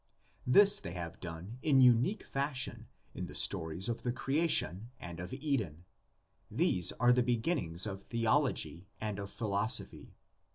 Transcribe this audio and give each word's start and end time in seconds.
This 0.47 0.79
they 0.79 0.93
have 0.93 1.19
done 1.19 1.59
in 1.61 1.79
unique 1.79 2.25
fashion 2.25 2.87
in 3.13 3.27
the 3.27 3.35
stories 3.35 3.87
of 3.87 4.01
the 4.01 4.11
creation 4.11 4.89
and 4.99 5.19
of 5.19 5.31
Eden: 5.31 5.85
these 6.49 6.91
are 6.93 7.13
the 7.13 7.21
begin 7.21 7.59
nings 7.59 7.85
of 7.85 8.01
theology 8.01 8.87
and 8.99 9.19
of 9.19 9.29
philosophy. 9.29 10.15